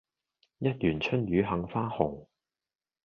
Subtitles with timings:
[0.57, 2.25] 一園春雨杏花紅